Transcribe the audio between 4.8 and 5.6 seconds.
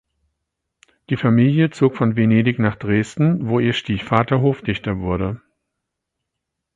wurde.